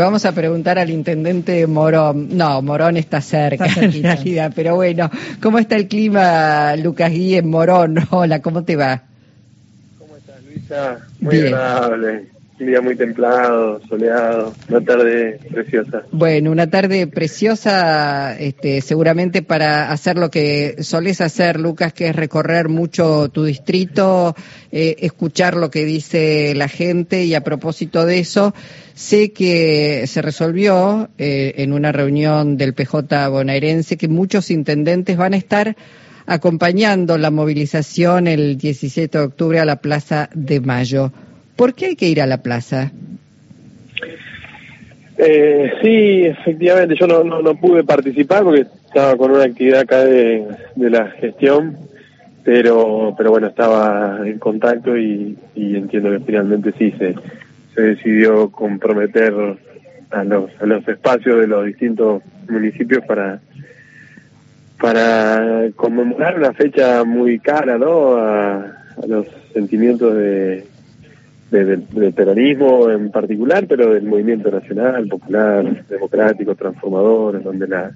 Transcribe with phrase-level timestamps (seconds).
[0.00, 2.36] Vamos a preguntar al intendente Morón.
[2.36, 5.10] No, Morón está cerca en realidad, pero bueno,
[5.42, 7.98] ¿cómo está el clima, Lucas Guí, en Morón?
[8.10, 9.02] Hola, ¿cómo te va?
[9.98, 10.98] ¿Cómo estás, Luisa?
[11.20, 12.29] Muy agradable
[12.60, 16.02] un día muy templado, soleado, una tarde preciosa.
[16.12, 22.16] Bueno, una tarde preciosa, este, seguramente para hacer lo que solés hacer, Lucas, que es
[22.16, 24.34] recorrer mucho tu distrito,
[24.70, 28.54] eh, escuchar lo que dice la gente y a propósito de eso,
[28.94, 35.32] sé que se resolvió eh, en una reunión del PJ bonaerense que muchos intendentes van
[35.32, 35.76] a estar
[36.26, 41.10] acompañando la movilización el 17 de octubre a la Plaza de Mayo.
[41.60, 42.90] ¿Por qué hay que ir a la plaza?
[45.18, 50.42] Eh, sí, efectivamente, yo no, no, pude participar porque estaba con una actividad acá de,
[50.76, 51.76] la gestión,
[52.44, 57.14] pero pero bueno, estaba en contacto y, entiendo que finalmente sí se,
[57.74, 59.34] se decidió comprometer
[60.12, 63.38] a los, a los espacios de los distintos municipios para
[64.80, 68.16] para conmemorar una fecha muy cara, ¿no?
[68.16, 70.64] a los sentimientos de,
[71.50, 77.90] del peronismo en particular, pero del movimiento nacional, popular, democrático, transformador, donde la,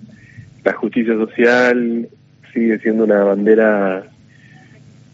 [0.64, 2.08] la justicia social
[2.52, 4.04] sigue siendo una bandera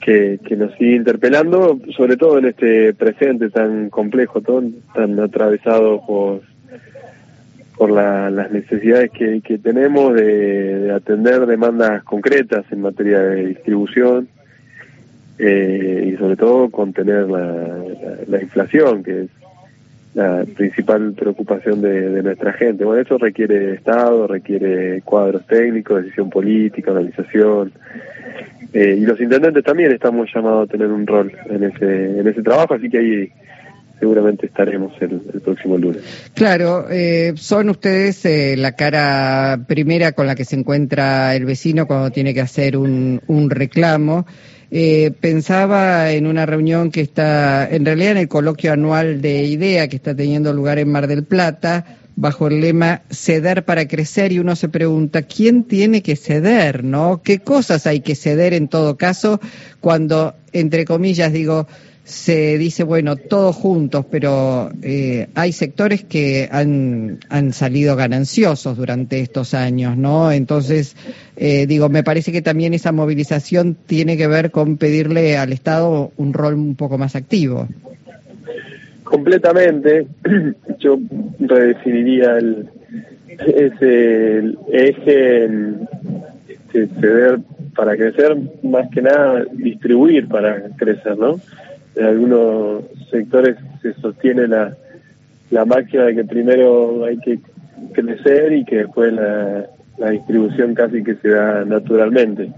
[0.01, 6.41] que, nos sigue interpelando, sobre todo en este presente tan complejo, tan atravesado por
[7.81, 14.29] por las necesidades que, tenemos de, de atender demandas concretas en materia de distribución,
[15.43, 19.31] eh, y sobre todo contener la, inflación, que es
[20.13, 22.85] la principal preocupación de, nuestra gente.
[22.85, 27.73] Bueno, eso requiere Estado, requiere cuadros técnicos, decisión política, organización.
[28.75, 32.43] Eh, y los intendentes también estamos llamados a tener un rol en ese, en ese
[32.43, 33.33] trabajo, así que ahí
[34.01, 36.03] seguramente estaremos el, próximo lunes.
[36.35, 38.25] Claro, eh, son ustedes
[38.59, 43.21] la cara primera con la que se encuentra el vecino cuando tiene que hacer un,
[43.27, 44.27] un reclamo.
[44.73, 49.89] Eh, pensaba en una reunión que está, en realidad en el coloquio anual de IDEA
[49.89, 54.39] que está teniendo lugar en Mar del Plata, bajo el lema ceder para crecer y
[54.39, 56.85] uno se pregunta, ¿quién tiene que ceder?
[56.85, 57.21] ¿No?
[57.23, 59.41] ¿Qué cosas hay que ceder en todo caso
[59.81, 61.67] cuando, entre comillas, digo,
[62.11, 69.21] se dice, bueno, todos juntos, pero eh, hay sectores que han, han salido gananciosos durante
[69.21, 70.33] estos años, ¿no?
[70.33, 70.97] Entonces,
[71.37, 76.13] eh, digo, me parece que también esa movilización tiene que ver con pedirle al Estado
[76.17, 77.69] un rol un poco más activo.
[79.05, 80.07] Completamente.
[80.79, 80.99] Yo
[81.39, 82.69] redefiniría el,
[83.29, 85.49] ese eje
[86.73, 87.39] este, ceder
[87.75, 91.41] para crecer, más que nada distribuir para crecer, ¿no?
[91.97, 94.77] En algunos sectores se sostiene la,
[95.51, 97.41] la máquina de que primero hay que
[97.93, 99.67] crecer y que después la,
[99.99, 102.51] la distribución casi que se da naturalmente.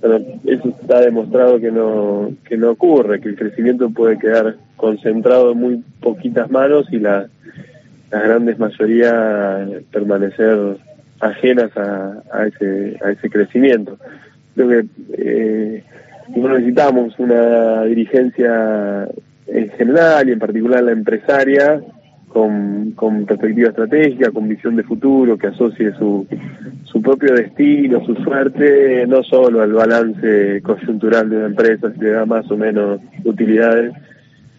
[0.00, 5.52] Pero eso está demostrado que no, que no ocurre, que el crecimiento puede quedar concentrado
[5.52, 7.26] en muy poquitas manos y la,
[8.10, 10.76] las grandes mayoría permanecer
[11.20, 13.96] ajenas a, a, ese, a ese crecimiento.
[14.54, 15.84] Creo que eh,
[16.28, 19.08] no necesitamos una dirigencia
[19.46, 21.80] en general y en particular la empresaria
[22.28, 26.26] con, con perspectiva estratégica, con visión de futuro, que asocie su,
[26.84, 32.10] su propio destino, su suerte, no solo al balance coyuntural de una empresa, si le
[32.10, 33.92] da más o menos utilidades,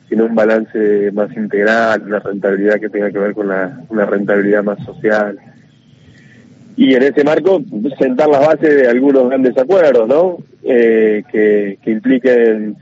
[0.07, 4.63] sino un balance más integral, una rentabilidad que tenga que ver con la, una rentabilidad
[4.63, 5.37] más social,
[6.77, 7.61] y en ese marco
[7.97, 10.37] sentar las bases de algunos grandes acuerdos, ¿no?
[10.63, 12.75] Eh, que, que, impliquen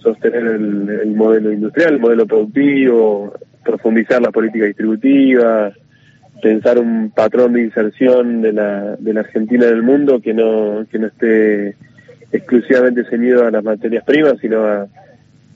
[0.00, 3.32] sostener el, modelo industrial, el modelo productivo,
[3.64, 5.72] profundizar la política distributiva,
[6.42, 10.86] pensar un patrón de inserción de la, de la Argentina en el mundo que no,
[10.90, 11.76] que no esté
[12.32, 14.86] exclusivamente ceñido a las materias primas, sino a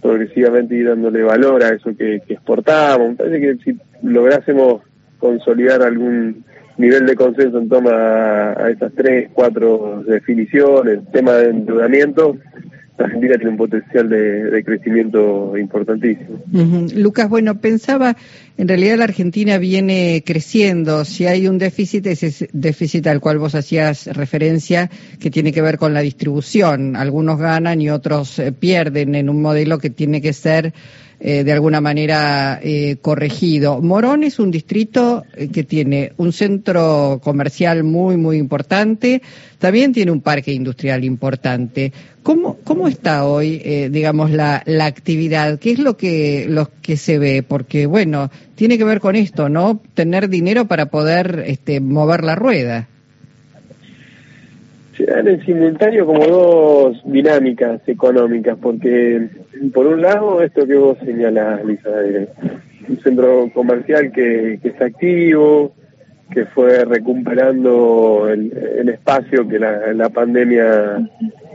[0.01, 3.11] progresivamente ir dándole valor a eso que, que exportamos.
[3.11, 4.83] Me parece que si lográsemos
[5.19, 6.45] consolidar algún
[6.78, 12.36] nivel de consenso en torno a, esas tres, cuatro definiciones, tema de endeudamiento,
[12.97, 16.41] Argentina tiene un potencial de, crecimiento importantísimo.
[16.94, 18.16] Lucas, bueno, pensaba,
[18.56, 23.56] en realidad la Argentina viene creciendo, si hay un déficit, ese déficit al cual vos
[23.56, 26.94] hacías referencia, que tiene que ver con la distribución.
[26.94, 30.72] Algunos ganan y otros eh, pierden en un modelo que tiene que ser
[31.26, 33.80] eh, de alguna manera eh, corregido.
[33.80, 39.22] Morón es un distrito eh, que tiene un centro comercial muy, muy importante,
[39.59, 41.94] también tiene un parque industrial importante.
[42.22, 43.59] ¿Cómo, cómo está hoy,
[43.91, 45.59] digamos, la, la actividad?
[45.59, 46.47] ¿Qué es lo que,
[46.82, 47.42] que se ve?
[47.42, 49.80] Porque, bueno, tiene que ver con esto, ¿no?
[49.94, 52.88] Tener dinero para poder este, mover la rueda
[54.97, 59.28] se dan en simultáneo como dos dinámicas económicas, porque
[59.72, 61.91] por un lado esto que vos señalás, Lisa,
[62.89, 65.74] un centro comercial que, que está activo,
[66.30, 71.09] que fue recuperando el, espacio que la, pandemia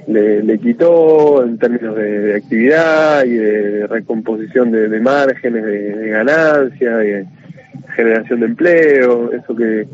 [0.07, 7.25] le, quitó en términos de, actividad y de recomposición de, márgenes, de, de ganancia, de
[7.95, 9.87] generación de empleo, eso que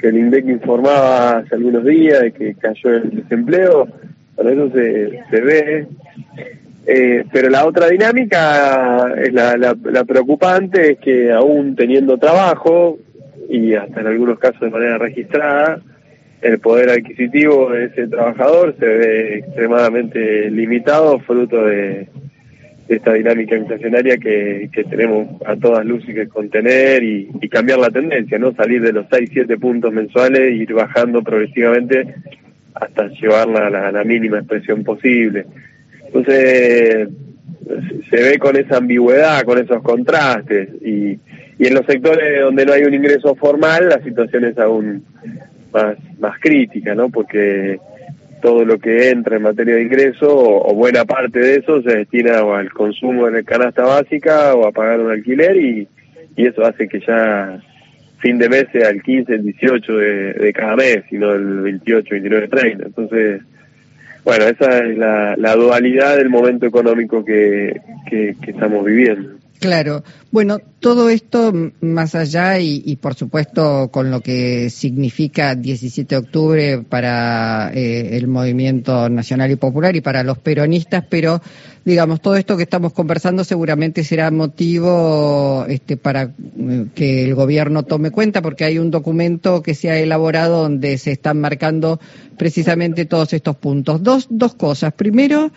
[0.00, 3.86] que el INDEC informaba hace algunos días de que cayó el desempleo,
[4.34, 5.86] para eso se, se ve.
[6.86, 12.98] Eh, pero la otra dinámica es la, la, preocupante, es que aún teniendo trabajo,
[13.48, 15.80] y hasta en algunos casos de manera registrada,
[16.40, 22.08] el poder adquisitivo de ese trabajador se ve extremadamente limitado, fruto de,
[22.90, 28.52] esta dinámica inflacionaria que, tenemos a todas luces que contener y, cambiar la tendencia, ¿no?
[28.52, 32.16] Salir de los 6, 7 puntos mensuales e ir bajando progresivamente
[32.74, 35.46] hasta llevarla a la, mínima expresión posible.
[36.12, 37.08] Entonces,
[38.10, 41.18] se ve con esa ambigüedad, con esos contrastes y,
[41.58, 45.04] y en los sectores donde no hay un ingreso formal la situación es aún
[45.72, 47.10] más, más crítica, ¿no?
[47.10, 47.78] Porque
[48.42, 52.38] todo lo que entra en materia de ingreso o, buena parte de eso se destina
[52.38, 55.86] al consumo en el canasta básica o a pagar un alquiler y,
[56.36, 57.60] y eso hace que ya
[58.18, 62.08] fin de mes sea el 15, el 18 de, de cada mes, sino el 28,
[62.10, 62.86] 29, 30.
[62.86, 63.42] Entonces,
[64.24, 69.39] bueno, esa es la, dualidad del momento económico que, que estamos viviendo.
[69.60, 70.02] Claro.
[70.32, 71.52] Bueno, todo esto
[71.82, 78.26] más allá y, por supuesto con lo que significa 17 de octubre para eh, el
[78.26, 81.42] movimiento nacional y popular y para los peronistas, pero
[81.84, 87.82] digamos, todo esto que estamos conversando seguramente será motivo este, para eh, que el gobierno
[87.82, 92.00] tome cuenta porque hay un documento que se ha elaborado donde se están marcando
[92.38, 94.02] precisamente todos estos puntos.
[94.02, 94.94] Dos, dos cosas.
[94.94, 95.52] Primero,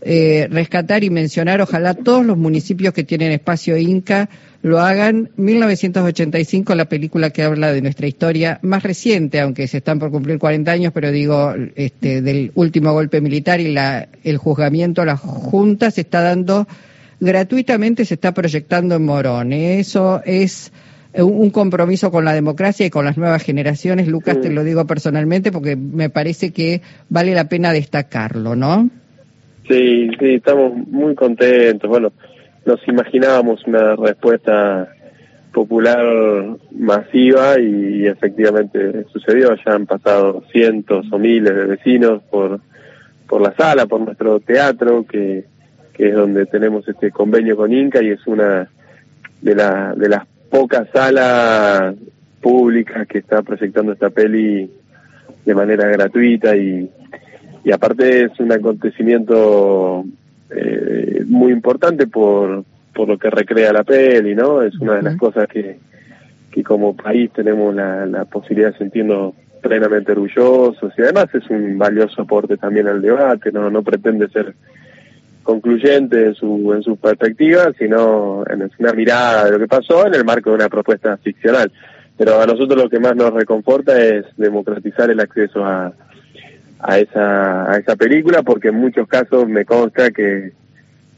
[0.00, 4.28] eh, rescatar y mencionar, ojalá todos los municipios que tienen espacio Inca
[4.62, 5.30] lo hagan.
[5.36, 10.38] 1985, la película que habla de nuestra historia más reciente, aunque se están por cumplir
[10.38, 15.16] 40 años, pero digo, este, del último golpe militar y la, el juzgamiento a la
[15.16, 16.68] Junta se está dando
[17.20, 19.52] gratuitamente, se está proyectando en Morón.
[19.52, 20.72] Eso es
[21.14, 24.06] un compromiso con la democracia y con las nuevas generaciones.
[24.06, 28.90] Lucas, te lo digo personalmente porque me parece que vale la pena destacarlo, ¿no?
[29.68, 31.90] Sí, sí, estamos muy contentos.
[31.90, 32.12] Bueno,
[32.64, 34.88] nos imaginábamos una respuesta
[35.52, 39.54] popular masiva y, efectivamente sucedió.
[39.56, 42.60] Ya han pasado cientos o miles de vecinos por,
[43.28, 45.44] por la sala, por nuestro teatro, que,
[45.92, 48.70] que es donde tenemos este convenio con Inca y es una
[49.42, 51.94] de, la, de las pocas salas
[52.40, 54.70] públicas que está proyectando esta peli
[55.44, 56.90] de manera gratuita y,
[57.64, 60.04] y aparte es un acontecimiento
[60.50, 62.64] eh, muy importante por,
[62.94, 64.62] por lo que recrea la peli, ¿no?
[64.62, 65.78] Es una de las cosas que,
[66.50, 71.76] que como país tenemos la, la posibilidad de sentirnos plenamente orgullosos y además es un
[71.76, 74.54] valioso aporte también al debate, no, no pretende ser
[75.42, 80.14] concluyente en su, en su perspectiva, sino en una mirada de lo que pasó en
[80.14, 81.72] el marco de una propuesta ficcional.
[82.18, 85.92] Pero a nosotros lo que más nos reconforta es democratizar el acceso a,
[86.80, 90.52] a esa, a esa película porque en muchos casos me consta que,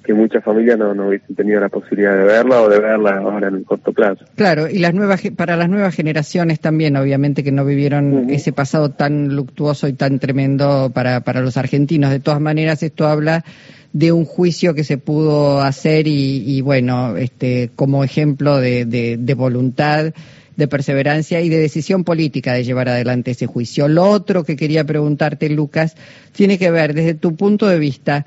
[0.03, 3.49] que muchas familias no, no hubiesen tenido la posibilidad de verla o de verla ahora
[3.49, 4.25] en el corto plazo.
[4.35, 8.91] Claro, y las nuevas para las nuevas generaciones también, obviamente que no vivieron ese pasado
[8.91, 12.11] tan luctuoso y tan tremendo para, para los argentinos.
[12.11, 13.45] De todas maneras, esto habla
[13.93, 19.17] de un juicio que se pudo hacer y, y bueno, este, como ejemplo de, de,
[19.19, 20.15] de voluntad
[20.61, 23.89] de perseverancia y de decisión política de llevar adelante ese juicio.
[23.89, 25.97] Lo otro que quería preguntarte, Lucas,
[26.33, 28.27] tiene que ver desde tu punto de vista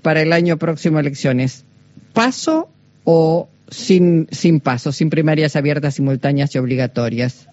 [0.00, 1.64] para el año próximo elecciones,
[2.12, 2.68] paso
[3.04, 7.48] o sin, sin paso, sin primarias abiertas, simultáneas y obligatorias.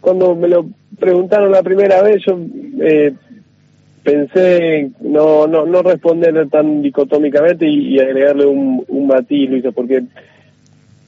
[0.00, 2.40] cuando me lo preguntaron la primera vez, yo
[2.80, 3.12] eh,
[4.02, 10.04] pensé no, no, no responder tan dicotómicamente y, agregarle un, un matiz, Luisa, porque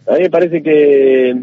[0.09, 1.37] a mí me parece que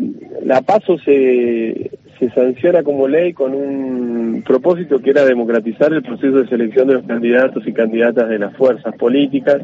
[0.44, 1.92] la PASO se,
[2.34, 7.06] sanciona como ley con un propósito que era democratizar el proceso de selección de los
[7.06, 9.62] candidatos y candidatas de las fuerzas políticas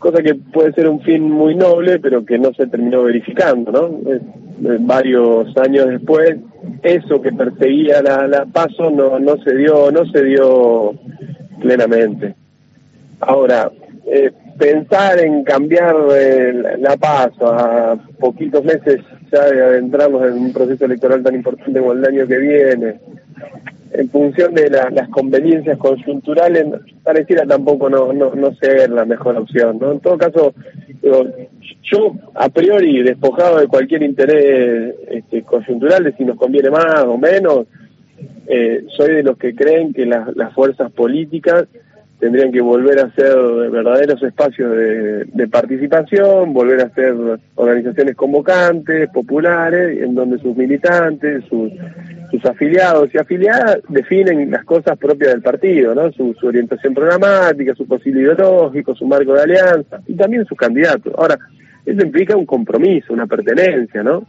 [0.00, 4.00] cosa que puede ser un fin muy noble, pero que no se terminó verificando, ¿no?
[4.80, 6.36] varios años después,
[6.82, 10.94] eso que perseguía la, la paso no, no se dio, no se dio
[11.60, 12.34] plenamente.
[13.20, 13.70] Ahora,
[14.06, 15.96] eh, pensar en cambiar
[16.78, 19.00] la paso a poquitos meses
[19.32, 23.00] ya de adentrarnos en un proceso electoral tan importante como el año que viene,
[23.92, 26.66] en función de las conveniencias conjunturales,
[27.02, 29.78] pareciera tampoco no, no, no ser la mejor opción.
[29.80, 29.92] ¿no?
[29.92, 30.52] En todo caso,
[31.82, 37.16] yo a priori, despojado de cualquier interés este, coyuntural de si nos conviene más o
[37.16, 37.66] menos,
[38.46, 41.66] eh, soy de los que creen que las fuerzas políticas
[42.20, 43.34] tendrían que volver a ser
[43.70, 47.14] verdaderos espacios de, participación, volver a ser
[47.54, 51.72] organizaciones convocantes, populares, en donde sus militantes, sus,
[52.30, 56.12] sus afiliados y afiliadas definen las cosas propias del partido, ¿no?
[56.12, 61.12] Su, orientación programática, su posible ideológico, su marco de alianza y también sus candidatos.
[61.16, 61.38] Ahora,
[61.86, 64.26] eso implica un compromiso, una pertenencia, ¿no?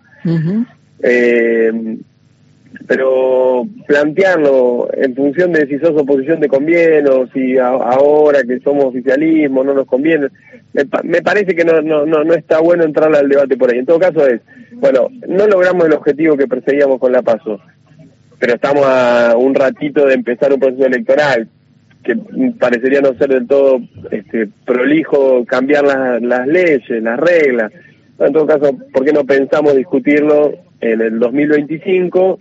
[2.87, 8.85] Pero plantearlo en función de si sos oposición te conviene o si ahora que somos
[8.85, 10.27] oficialismo no nos conviene,
[10.73, 13.79] me, parece que no, no, no, está bueno entrar al debate por ahí.
[13.79, 14.41] En todo caso es,
[14.73, 17.59] bueno, no logramos el objetivo que perseguíamos con la PASO,
[18.39, 21.47] pero estamos a un ratito de empezar un proceso electoral
[22.03, 22.15] que
[22.59, 27.71] parecería no ser del todo este, prolijo cambiar las leyes, las reglas.
[28.17, 32.39] En todo caso, ¿por qué no pensamos discutirlo en el 2025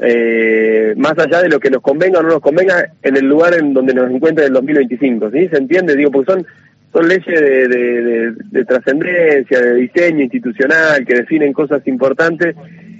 [0.00, 3.54] eh, más allá de lo que nos convenga o no nos convenga en el lugar
[3.54, 5.48] en donde nos encuentra en el 2025, ¿sí?
[5.48, 5.96] ¿Se entiende?
[5.96, 6.46] Digo, porque son,
[6.92, 12.54] son leyes de, de, trascendencia, de diseño institucional, que definen cosas importantes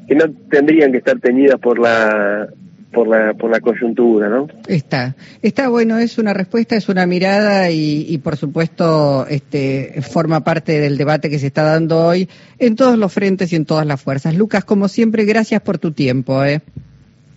[0.09, 2.49] que no tendrían que estar teñidas por la
[2.93, 4.49] por la, por la coyuntura, ¿no?
[4.69, 10.43] Está, está bueno, es una respuesta, es una mirada y, y, por supuesto este, forma
[10.45, 12.27] parte del debate que se está dando hoy
[12.59, 14.35] en todos los frentes y en todas las fuerzas.
[14.35, 16.43] Lucas, como siempre, gracias por tu tiempo.
[16.43, 16.63] ¿eh?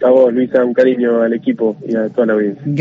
[0.02, 2.64] A vos, Luisa, un cariño al equipo y a toda la audiencia.